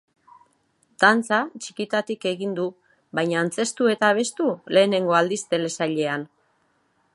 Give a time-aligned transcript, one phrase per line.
[1.03, 2.65] Dantza, txikitatik egin du,
[3.19, 6.27] baina antzeztu eta abestu lehenengo aldiz telesailean.